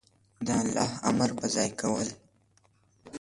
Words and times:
د 0.45 0.47
الله 0.61 0.91
امر 1.09 1.29
په 1.39 1.45
ځای 1.55 1.69
کول 1.79 2.07